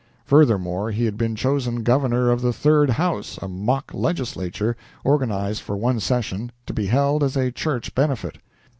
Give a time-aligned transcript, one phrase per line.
[0.25, 5.77] Furthermore, he had been chosen governor of the "Third House," a mock legislature, organized for
[5.77, 8.39] one session, to be held as a church benefit.